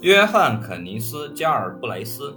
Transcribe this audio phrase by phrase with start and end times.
[0.00, 2.32] 约翰·肯尼斯·加尔布雷斯。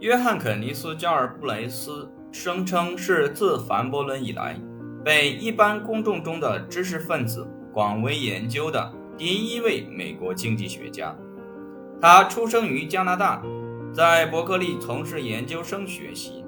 [0.00, 4.58] 约翰·肯尼斯·加尔布雷斯声称是自凡伯伦以来
[5.04, 11.14] 被一般公众中的知识分子广为研究的第一位美国经济学家。
[12.00, 13.42] 他出生于加拿大，
[13.92, 16.42] 在伯克利从事研究生学习，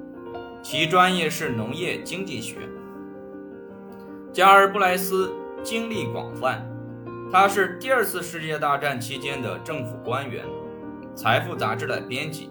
[0.62, 2.56] 其专业是农业经济学。
[4.32, 6.66] 加尔布莱斯经历广泛。
[7.34, 10.44] 他是第二次世界大战期间的政府官员，
[11.16, 12.48] 《财富》杂志的编辑，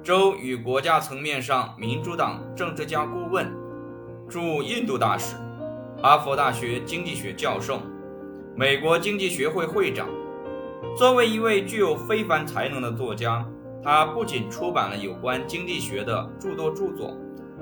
[0.00, 3.52] 州与国家层面上民主党政治家顾问，
[4.28, 5.34] 驻印度大使，
[6.00, 7.80] 哈佛大学经济学教授，
[8.54, 10.06] 美国经济学会会长。
[10.96, 13.44] 作为一位具有非凡才能的作家，
[13.82, 17.18] 他不仅出版了有关经济学的诸多著作，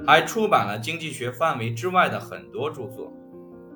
[0.07, 3.11] 还出版了经济学范围之外的很多著作。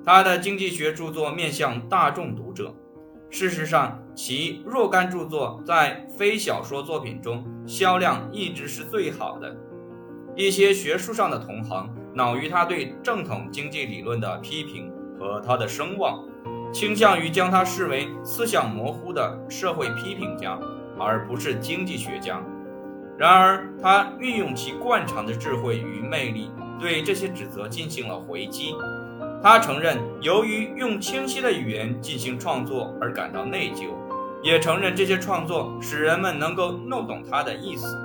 [0.05, 2.73] 他的经济学著作面向大众读者。
[3.31, 9.57] 事实上，其若干著作在非小说作品中销量一直是最好的。
[10.35, 16.23] 一些学术上的同行恼于他对正统经济理论的批评和他的声望，
[16.71, 20.59] 倾向于将他视为思想模糊的社会批评家，
[20.99, 22.39] 而不是经济学家。
[23.17, 28.75] 然而，他运用其惯常的智慧与魅力，对这些指责进行了回击。
[29.43, 33.89] 他承认，由于用清晰的语言进行创作而感到内疚，
[34.41, 37.95] 也承认这些创作使人们能够弄懂他的意思。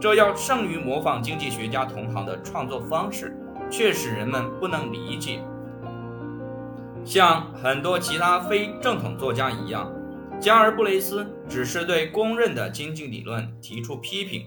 [0.00, 3.36] 这要胜于模仿经济学家同行的创作方式，
[3.68, 5.40] 却使人们不能理解。
[7.04, 9.92] 像很多其他非正统作家一样，
[10.40, 14.44] 加尔布雷斯只是对公认的经济理论提出批评，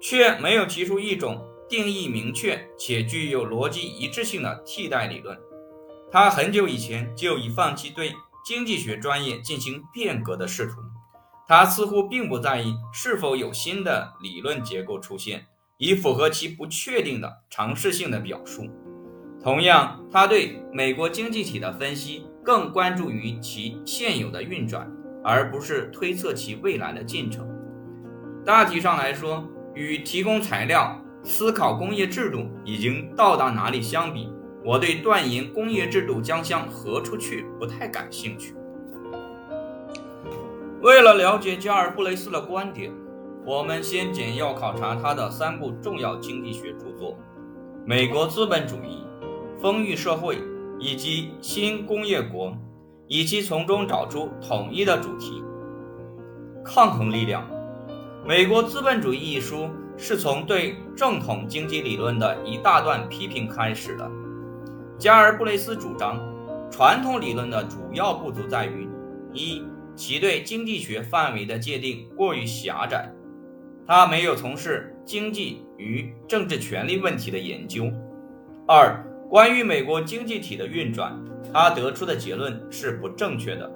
[0.00, 5.36] 却没有提出一种定义明确且具有逻辑一致性的替代理论。
[6.10, 10.74] 他很久以前就已放弃对经济学专业进行变革的试图，
[11.48, 15.46] 他似乎并不在意是否有新的理论结构出现，
[15.78, 18.70] 以符合其不确定的尝试性的表述。
[19.42, 24.90] 同样，他对美国经济体的分析更关注于其现有的运转，
[25.22, 27.48] 而不是推测其未来的进程。
[28.44, 29.44] 大体上来说，
[29.74, 34.30] 与提供材料、思考工业制度已经到达哪里相比。
[34.66, 38.52] 我对断言工业制度将向何处去不太感兴趣。
[40.82, 42.92] 为了了解加尔布雷斯的观点，
[43.44, 47.12] 我们先简要考察他的三部重要经济学著作：
[47.84, 49.04] 《美国资本主义》
[49.62, 50.36] 《丰裕社会》
[50.80, 52.48] 以及《新工业国》，
[53.06, 55.44] 以及从中找出统一的主题。
[56.64, 57.48] 抗衡力量，
[58.26, 64.10] 《美国资本主义》一书是从对正统经济理论的一大段批评开始的。
[64.98, 66.18] 加尔布雷斯主张，
[66.70, 68.88] 传统理论的主要不足在于：
[69.34, 69.62] 一，
[69.94, 73.12] 其对经济学范围的界定过于狭窄，
[73.86, 77.92] 他没有从事经济与政治权利问题的研究；
[78.66, 81.14] 二，关于美国经济体的运转，
[81.52, 83.70] 他得出的结论是不正确的。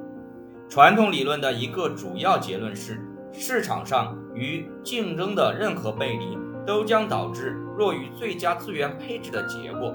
[0.70, 2.98] 传统理论的一个主要结论是，
[3.30, 9.94] 市场上与竞争的任何背离都将导致弱于最佳资源配置的结果。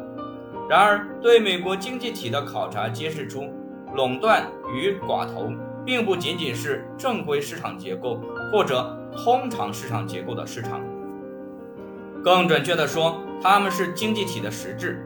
[0.67, 3.49] 然而，对美国经济体的考察揭示出，
[3.93, 5.51] 垄断与寡头
[5.85, 8.19] 并不仅仅是正规市场结构
[8.51, 10.81] 或者通常市场结构的市场。
[12.23, 15.05] 更准确地说，它们是经济体的实质。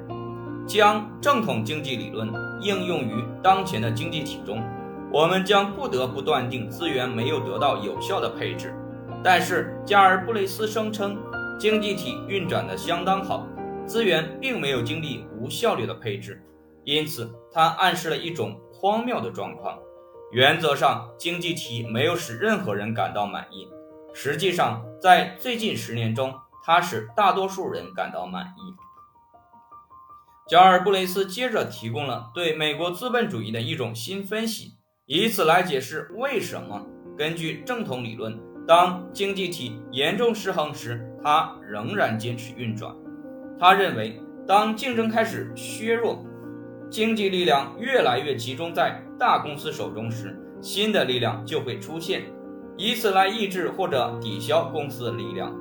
[0.66, 2.32] 将正统经济理论
[2.62, 4.64] 应用于当前的经济体中，
[5.12, 8.74] 我们将不得不断定资源没有得到有效的配置。
[9.24, 11.18] 但是，加尔布雷斯声称，
[11.60, 13.48] 经济体运转得相当好。
[13.90, 16.40] 资源并没有经历无效率的配置，
[16.84, 19.80] 因此它暗示了一种荒谬的状况：
[20.32, 23.68] 原则上，经济体没有使任何人感到满意；
[24.14, 26.32] 实际上，在最近十年中，
[26.64, 28.76] 它使大多数人感到满意。
[30.48, 34.74] 加尔布雷斯接着提供了对美国资本主义的一种新分析，
[35.08, 36.86] 以此来解释为什么
[37.18, 42.96] 根据正统理论，当经济体严重失衡时，它仍然坚持运转。
[43.60, 46.24] 他认为，当竞争开始削弱，
[46.90, 52.24] 经济力量越来越集中在大公司手中时，新的力量就会出现，
[52.78, 55.54] 以此来抑制或者抵消公司的力量。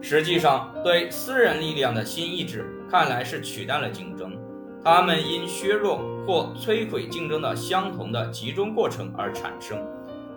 [0.00, 4.34] 实际上，对私人力量的新意志看来是取代了竞争，
[4.82, 9.78] 他们因削弱或摧毁竞争的相同的集中过程而产生，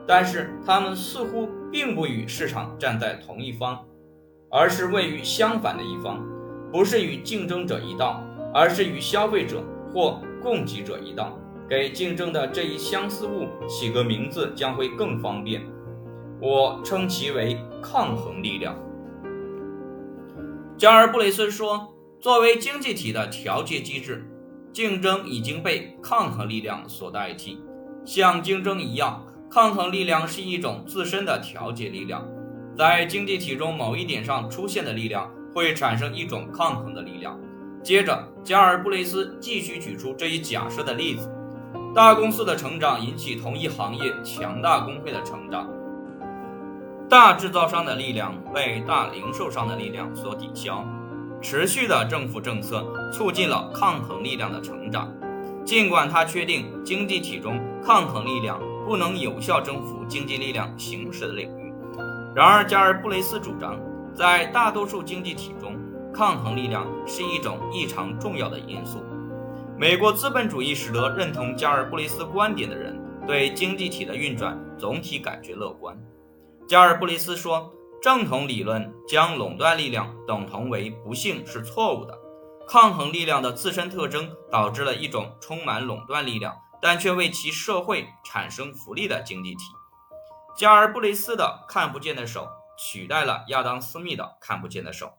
[0.05, 3.79] 但是他们似乎并不与市场站在同一方。
[4.49, 6.23] 而是位于相反的一方，
[6.71, 8.23] 不是与竞争者一道，
[8.53, 11.37] 而是与消费者或供给者一道。
[11.69, 15.61] 给竞争的这一相似物起个名字将会更方便。
[16.39, 18.73] 我称其为抗衡力量。
[20.77, 24.25] 加尔布雷森说，作为经济体的调节机制，
[24.71, 27.61] 竞争已经被抗衡力量所代替。
[28.05, 32.25] 像竞争一样，抗衡力量是一种自身的调节力量。
[32.77, 37.35] 在经济体中某一点上出现的力量，会产生一种抗衡的力量。
[37.81, 41.27] 接着，加尔布雷斯继续举出这一假设的例子：
[41.95, 45.67] 大公司的成长引起同一行业强大工会的成长。
[47.09, 50.85] 大制造商的力量被大零售商的力量所抵消，
[51.41, 55.11] 持续的政府政策促进了抗衡力量的成长。
[55.65, 61.66] 尽管他确定经济体中抗衡力量不能有效征服经济力量行使的领域，
[62.37, 63.81] 然而加尔布雷斯主张，
[64.13, 65.75] 在大多数经济体中，
[66.13, 69.03] 抗衡力量是一种异常重要的因素。
[69.75, 72.95] 美国资本主义使得认同加尔布雷斯观点的人
[73.25, 75.99] 对经济体的运转总体感觉乐观。
[76.67, 82.15] 加尔布雷斯说：“正统理论将垄断力量等同为不幸是错误的。
[82.67, 89.63] 抗衡力量的自身特征导致了一种充满垄断力量，但却为其社会产生福利的经济体。”
[90.57, 92.47] 加尔布雷斯的看不见的手
[92.79, 95.13] 取代了亚当·斯密的看不见的手。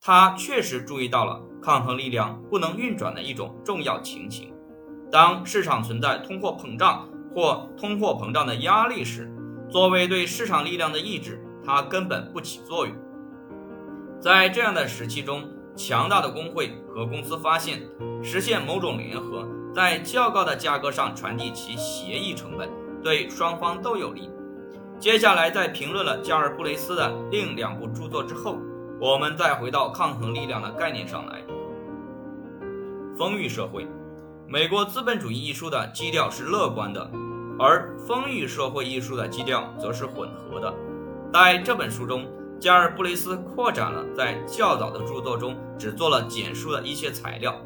[0.00, 4.52] 他确实注意到了抗衡力量不能运转的一种重要情形：
[5.08, 9.30] 当市场存在通货膨胀或通货膨胀的压力时。
[9.70, 12.96] 作为对市场力量的抑制，它根本不起作用。
[14.20, 17.80] 在这样的时期中，强大的工会和公司发现，
[18.20, 22.68] 实现某种联合，在较高的价格上传递其协议成本，
[23.00, 24.28] 对双方都有利。
[25.00, 28.58] 接下来，在评论了加尔布雷斯的另两部著作之后，
[29.00, 31.40] 我们再回到抗衡力量的概念上来。
[33.16, 33.84] 《丰裕社会》，
[34.46, 37.10] 美国资本主义一书的基调是乐观的。
[37.58, 40.70] 而《丰裕社会》一书的基调则是混合的。
[41.32, 42.26] 在这本书中，
[42.60, 47.56] 加尔布雷斯扩展了在较早的著作中只做了简述的一些材料，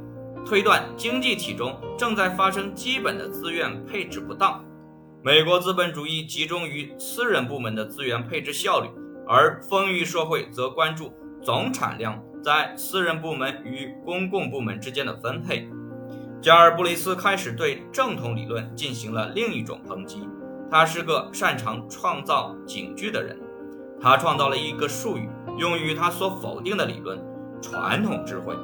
[0.46, 4.64] 推断经济体中正在发生基本的资源配置不当。
[5.24, 8.90] 美国资本主义集中于私人部门的资源配置效率，
[9.26, 11.10] 而《丰裕社会》则关注
[11.40, 15.66] 总产量在私人部门与公共部门之间的分配。
[16.42, 20.28] 加尔布雷斯开始对正统理论进行了另一种抨击。
[20.70, 23.40] 他是个擅长创造警句的人，
[23.98, 25.26] 他创造了一个术语
[25.56, 27.18] 用于他所否定的理论——
[27.62, 28.54] 传统智慧。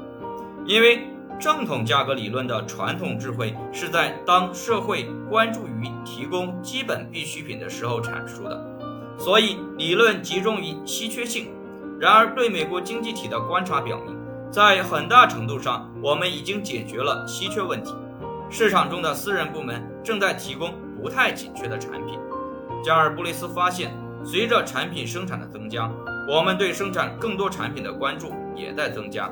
[0.67, 1.09] 因为
[1.41, 8.63] 正统价格理论的传统智慧是在当社会关注于提供基本必需品的时候阐述的，
[9.19, 11.49] 所以理论集中于稀缺性。
[11.99, 14.15] 然而，对美国经济体的观察表明。
[14.51, 17.95] 在很大程度上，我们已经解决了稀缺问题。
[18.51, 22.19] 市场中的私人部门正在提供不太紧缺的产品。
[22.85, 23.93] 加尔布雷斯发现，
[24.25, 25.91] 随着产品生产的增加，
[26.29, 29.31] 我们对生产更多产品的关注也在增加。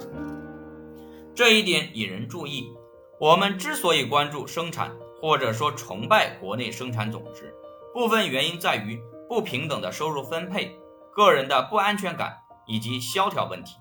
[1.38, 2.76] 这一点引人注意。
[3.20, 4.90] 我们之所以关注生产，
[5.20, 7.54] 或者说崇拜国内生产总值，
[7.94, 10.76] 部分原因在于不平等的收入分配、
[11.14, 12.36] 个人的不安全感
[12.66, 13.76] 以及萧条问题。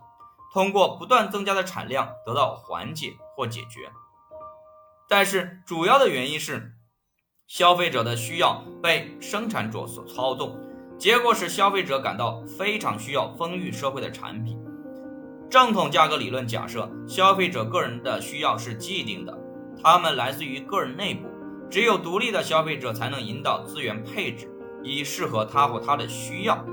[0.54, 3.92] 通过不断增加的产量得到缓解或解决，
[5.10, 6.76] 但是主要的原因是
[7.48, 10.56] 消费者的需要被生产者所操纵，
[11.00, 14.64] 结果是消费者感到非常需要丰裕社会的产品。
[15.50, 19.38] 正统价格理论假设消费者个人的需要是既定的，
[19.82, 21.28] 他们来自于个人内部，
[21.70, 24.50] 只有独立的消费者才能引导资源配置
[24.84, 26.64] 以适合他或他的需要。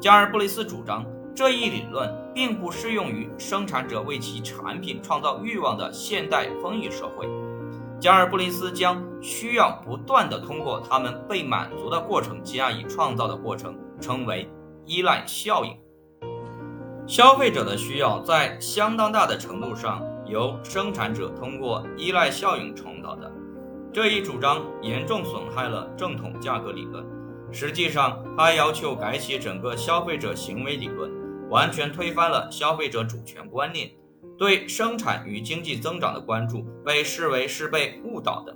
[0.00, 1.04] 加尔布雷斯主张。
[1.34, 7.28] 这一理论并不适用于生产者为其产品创造欲望的现代丰裕社会。
[8.00, 14.48] 加尔布雷斯将需要不断的通过他们被满足的过程加以创造的过程称为
[14.86, 15.76] 依赖效应。
[17.06, 23.30] 消费者的需要在相当大的程度上由生产者通过依赖效应创造的。
[23.92, 27.06] 这一主张严重损害了正统价格理论。
[27.52, 31.10] 实际上，他要求改写整个消费者行为理论。
[31.48, 33.88] 完全推翻了消费者主权观念，
[34.36, 38.52] 对生产与经济增长的关注被视为是被误导的。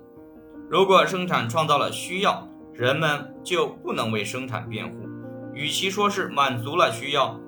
[0.69, 5.09] 如果生产创造了需要，人们就不能为生产辩护。
[5.55, 7.39] 与其说是满足了需要，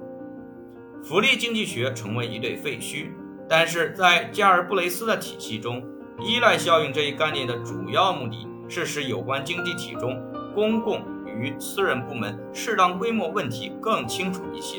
[1.03, 3.09] 福利经济学成为一对废墟。
[3.49, 5.83] 但是在加尔布雷斯的体系中，
[6.21, 10.19] 依赖效应这一概念的主要目的是使有关经济体中
[10.55, 14.79] 公共与私人部门适当规模问题更清楚一些。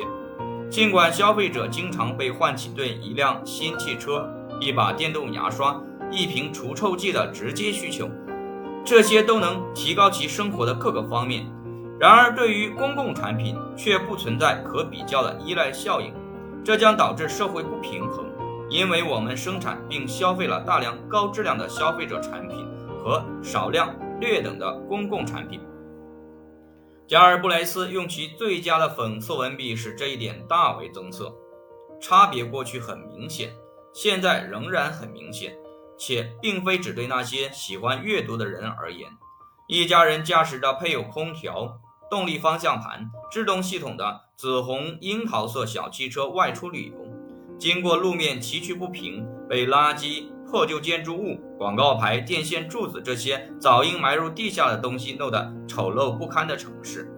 [0.70, 4.28] 尽管消费者经常被唤起对一辆新汽车、
[4.60, 8.10] 一把电动牙刷、一瓶除臭剂的直接需求，
[8.84, 11.46] 这些都能提高其生活的各个方面。
[12.04, 16.14] 然而，对于公共产品却不存在可比较的依赖效应，
[16.62, 18.26] 这将导致社会不平衡，
[18.70, 22.68] 因为我们生产并消费了大量高质量的消费者产品
[23.02, 25.62] 和少量劣等的公共产品。
[27.08, 31.34] 加尔布莱斯用其最佳的讽刺文笔使这一点大为增色。
[32.02, 33.50] 差别过去很明显，
[33.94, 35.56] 现在仍然很明显，
[35.98, 39.10] 且并非只对那些喜欢阅读的人而言。
[39.70, 41.80] 一家人驾驶着配有空调。
[42.14, 46.94] 动力方向盘、制动系统的紫红樱桃色小汽车外出旅游，
[47.58, 57.12] 经过路面崎岖不平、被垃圾、破旧建筑物、广告牌、电线柱子这些早应埋入地下的东西弄得丑陋不堪的城市，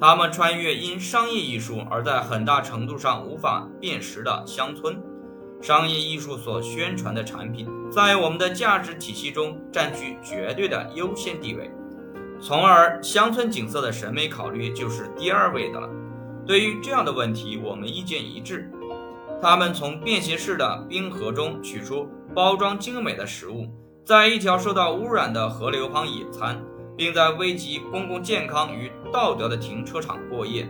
[0.00, 5.02] 他们穿越因商业艺术而在很大程度上无法辨识的乡村，
[5.60, 11.68] 商业艺术所宣传的产品在我们的价值体系中占据绝对的优先地位。
[12.42, 15.88] 从而，乡村景色的审美考虑就是第二位的了。
[16.46, 18.70] 对于这样的问题，我们意见一致。
[19.42, 23.66] 他们从便携式的冰盒中取出包装精美的食物，
[24.06, 26.58] 在一条受到污染的河流旁野餐，
[26.96, 30.66] 并在危及公共健康与道德的停车场过夜。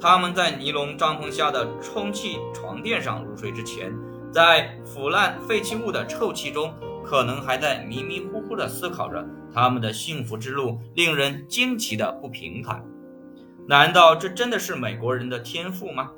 [0.00, 3.92] 他们在尼龙帐篷下的充气床垫上入睡之前，
[4.32, 6.72] 在腐烂废弃物的臭气中。
[7.02, 12.84] 可能还在迷迷糊糊地思考着他们的幸福之路令人惊奇的不平坦。
[13.66, 16.10] 难道这真的是美国人的天赋吗？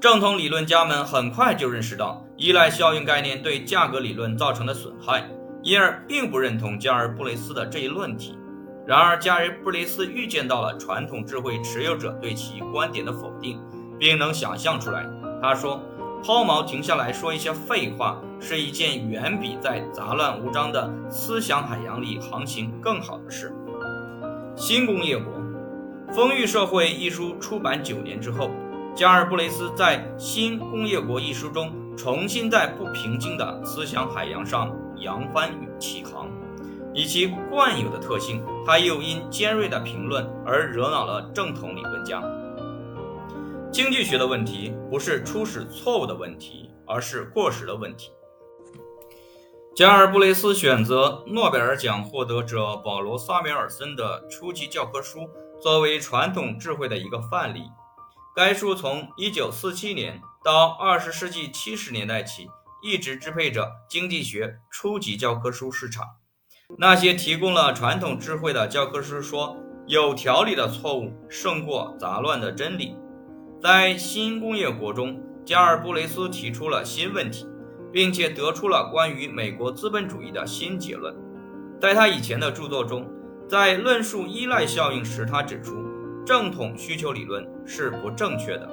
[0.00, 5.28] 正统理论家们很快就认识到依赖效应概念对价格理论造成的损害，
[5.62, 8.38] 因而并不认同加尔布雷斯的这一论题。
[8.86, 13.58] 然而，加尔布雷斯预见到了传统智慧持有者对其观点的否定，
[13.98, 15.06] 并能想象出来。
[15.40, 15.82] 他说。
[16.26, 23.54] 抛锚，停下来说一些废话，是一件远比在杂乱无章的思想海洋里航行更好的事。
[24.56, 25.34] 新工业国，
[26.14, 28.50] 《丰裕社会》一书出版九年之后，
[28.94, 36.26] 加尔布雷斯在《新工业国》一书中重新在不平静的思想海洋上扬帆起航。
[36.94, 42.22] 以其惯有的特性，他又因尖锐的评论而惹恼了正统理论家。
[43.74, 48.12] 经济学的问题不是初始错误的问题，而是过时的问题。
[49.74, 55.28] 加尔布雷斯选择诺贝尔奖获得者保罗·萨米尔森的初级教科书
[55.60, 57.64] 作为传统智慧的一个范例。
[58.36, 62.48] 该书从1947年到20世纪70年代起，
[62.80, 66.06] 一直支配着经济学初级教科书市场。
[66.78, 69.56] 那些提供了传统智慧的教科书说，
[69.88, 72.96] 有条理的错误胜过杂乱的真理。
[73.64, 77.46] 在新工业国中，加尔布雷斯提出了新问题，
[77.90, 81.16] 并且得出了关于美国资本主义的新结论。
[81.80, 83.10] 在他以前的著作中，
[83.48, 85.82] 在论述依赖效应时，他指出
[86.26, 88.68] 正统需求理论是不正确的。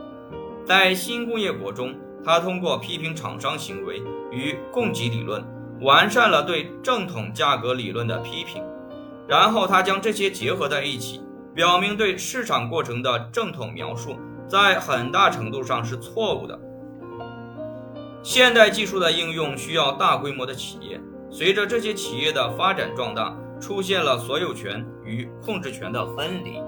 [0.65, 5.41] 在新工业国中，他通过批评厂商行为与供给理论，
[5.79, 8.61] 完善了对正统价格理论的批评。
[9.25, 11.21] 然后他将这些结合在一起，
[11.55, 14.17] 表明对市场过程的正统描述。
[14.51, 16.59] 在很大程度上是错误的。
[18.21, 26.61] 现代技术的应用需要大规模的企业，随着这些企业的发展壮大，出现了所有权与控制权的分离。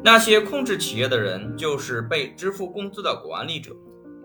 [0.00, 3.72] 那些控制企业的人就是被支付工资的管理者，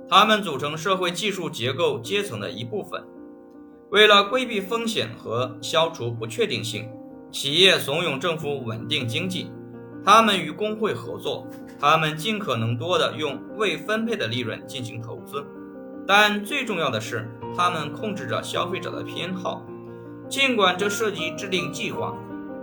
[0.07, 3.03] 他们组成社会技术结构阶层的一部分。
[3.89, 6.87] 为了规避风险和消除不确定性，
[7.31, 9.51] 企业怂恿政府稳定经济，
[10.05, 11.47] 他们与工会合作。
[11.83, 15.45] 他们尽可能多的用未分配的利润进行投资，
[16.07, 19.61] 但最重要的是，他们控制着消费者的偏好。
[20.29, 22.15] 尽管这涉及制定计划，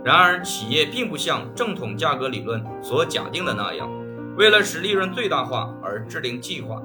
[0.03, 3.87] 然而企业并不像正统价格理论所假定的那样，
[4.35, 6.81] 为了使利润最大化而制定计划。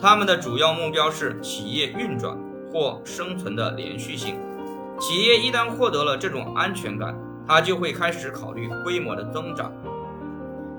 [0.00, 2.38] 他们的主要目标是企业运转
[2.72, 4.36] 或生存的连续性。
[5.00, 9.72] 企业一旦获得了这种安全感，它就会开始考虑规模的增长。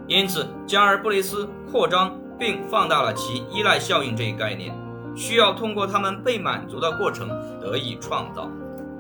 [0.07, 4.71] 因此，加尔布雷斯扩张并放大了其依赖效应这一概念，
[5.15, 7.27] 需要通过他们被满足的过程
[7.59, 8.47] 得以创造，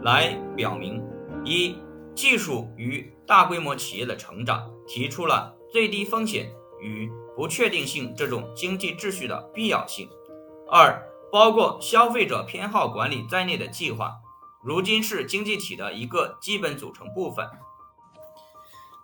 [0.01, 1.03] 来表明：
[1.43, 1.77] 一、
[2.15, 6.49] 技术与大规模企业的成长提出了最低风险
[6.81, 10.07] 与不确定性这种经济秩序的必要性；
[10.71, 10.99] 二、
[11.31, 14.11] 包括消费者偏好管理在内的计划，
[14.63, 17.47] 如今是经济体的一个基本组成部分。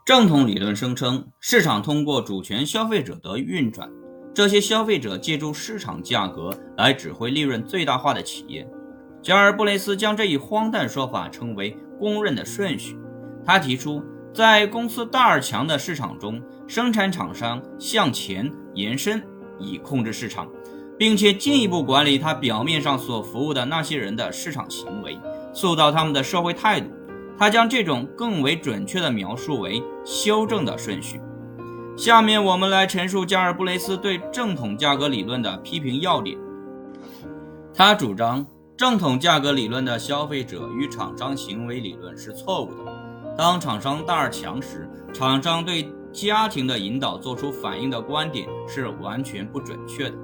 [0.04, 3.88] 正统理论声称，市场通过主权消费者的运转，
[4.34, 8.68] 这些消费者借助市场价格来指挥利润最大化的企业。
[9.22, 12.98] 加尔布雷斯将这一荒诞说法称为公认的顺序。
[13.46, 14.04] 他提出，
[14.34, 19.22] 在公司大而强的市场中，生产厂商向前延伸
[19.60, 20.50] 以控制市场，
[20.98, 25.20] 并且进一步管理他表面上所服务的那些人的市场行为，
[25.54, 26.90] 塑造他们的社会态度。
[27.38, 31.20] 他将这种更为准确的描述为修正的顺序。
[31.98, 36.38] 下面我们来陈述加尔布雷斯对正统价格理论的批评要点。
[37.74, 38.46] 他主张
[38.78, 42.92] 正统价格理论的消费者与厂商行为理论是错误的。
[43.38, 50.16] 当厂商大而强时，厂商对家庭的引导做出反应的观点是完全不准确的。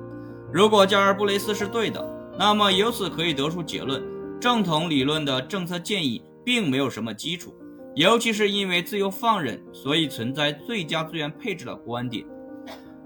[0.52, 2.06] 如果加尔布雷斯是对的，
[2.38, 4.04] 那么由此可以得出结论：
[4.40, 7.54] 正统理论的政策建议并没有什么基础，
[7.94, 12.26] 尤其是因为自由放任，所以存在最佳资源配置的观点。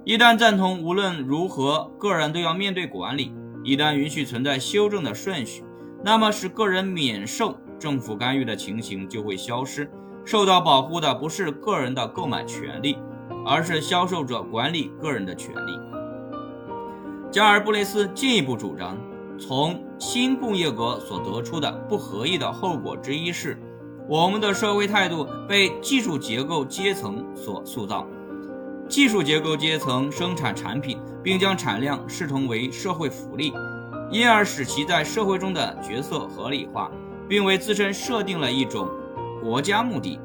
[0.06, 3.34] 一旦赞同无论如何个人都要面对管理，
[3.64, 5.64] 一旦允许存在修正的顺序，
[6.06, 7.58] 那么使个人免受。
[7.80, 9.90] 政府干预的情形就会消失，
[10.24, 12.96] 受到保护的不是个人的购买权利，
[13.44, 15.80] 而是销售者管理个人的权利。
[17.32, 18.96] 加尔布雷斯进一步主张，
[19.40, 23.56] 从新工业国所得出的不合意的后果之一是，
[24.10, 28.08] 我们的社会态度被技术结构阶层所塑造。
[28.90, 33.54] 技术结构阶层生产产品，并将产量视同为社会福利，
[34.12, 36.92] 因而使其在社会中的角色合理化。
[37.30, 38.90] 并为自身设定了一种
[39.42, 40.20] 国家目的，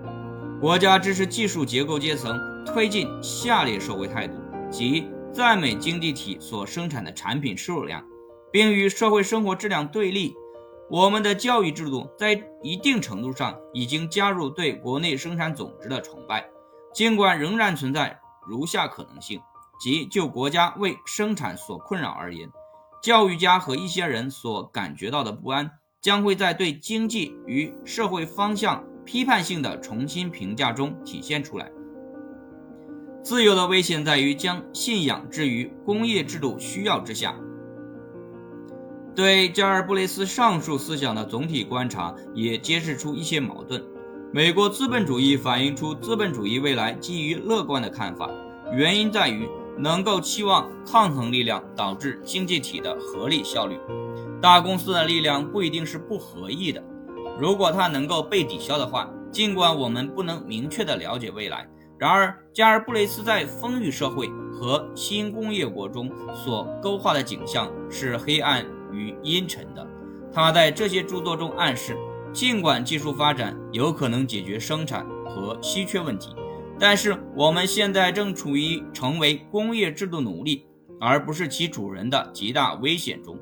[0.59, 4.35] 国家支持技术结构阶层推进下列社会态度，
[4.71, 8.03] 即赞美经济体所生产的产品数量，
[8.51, 10.35] 并与社会生活质量对立。
[10.91, 16.49] 我们的教育制度在一定程度上已经加入对国内生产总值的崇拜，
[16.95, 19.41] 尽管仍然存在如下可能性：
[19.81, 22.49] 即就国家为生产所困扰而言，
[23.03, 25.71] 教育家和一些人所感觉到的不安。
[26.03, 31.69] 将会在对经济与社会方向批判性的重新评价中体现出来。
[33.25, 37.35] 自由的危险在于将信仰置于工业制度需要之下。
[39.17, 43.83] 对加尔布雷斯上述思想的总体观察也揭示出一些矛盾。
[44.31, 48.31] 美国资本主义反映出资本主义未来基于乐观的看法，
[48.75, 49.49] 原因在于
[49.79, 53.79] 能够期望抗衡力量导致经济体的合理效率。
[54.43, 56.85] 大公司的力量不一定是不合意的，
[57.41, 68.63] 如果它能够被抵消的话，尽管我们不能明确的了解未来，然而加尔布雷斯在丰裕社会和新工业国中所勾画的景象是黑暗
[68.97, 69.87] 与阴沉的。
[70.33, 71.97] 他在这些著作中暗示，
[72.33, 76.35] 尽管技术发展有可能解决生产和稀缺问题，
[76.79, 80.67] 但是我们现在正处于成为工业制度奴隶
[81.01, 83.39] 而不是其主人的极大危险中。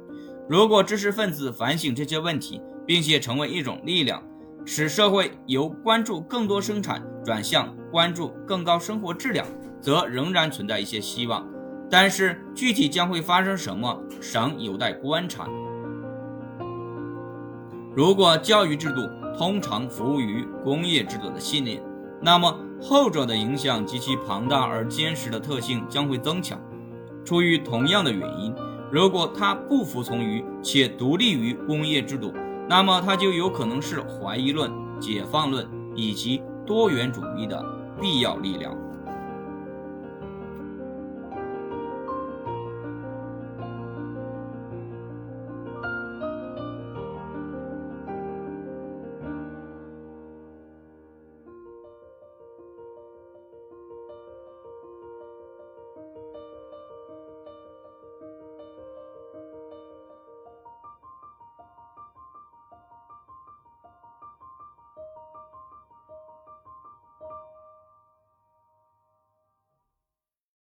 [0.49, 4.23] 如果知识分子反省这些问题，并且成为一种力量，
[4.67, 9.47] 使社会由关注更多生产转向关注更高生活质量，
[9.81, 11.49] 则仍然存在一些希望。
[11.91, 15.49] 但是具体将会发生什么，尚有待观察。
[17.95, 21.83] 如果教育制度通常服务于工业制度的信念，
[22.21, 26.61] 那么后者的影响及其庞大而坚实的特性将会增强。
[27.25, 28.55] 出于同样的原因。
[28.93, 32.33] 如果他不服从于且独立于工业制度，
[32.69, 34.71] 那么他就有可能是怀疑论、
[35.01, 35.67] 解放论
[35.97, 37.61] 以及多元主义的
[38.01, 38.73] 必要力量。